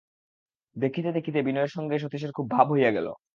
[0.75, 3.07] দেখিতে দেখিতে বিনয়ের সঙ্গে সতীশের খুব ভাব হইয়া গেল।